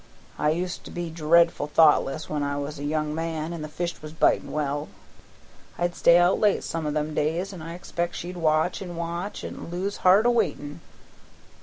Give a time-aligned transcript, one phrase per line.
[0.39, 4.01] I used to be dreadful thoughtless when I was a young man and the fish
[4.01, 4.87] was bitin' well.
[5.77, 9.43] I'd stay out late some o' them days, an' I expect she'd watch an' watch
[9.43, 10.79] an' lose heart a waitin'.